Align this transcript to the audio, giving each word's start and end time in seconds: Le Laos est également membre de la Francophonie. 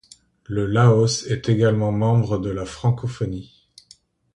Le 0.45 0.65
Laos 0.65 1.27
est 1.27 1.47
également 1.47 1.91
membre 1.91 2.39
de 2.39 2.49
la 2.49 2.65
Francophonie. 2.65 3.69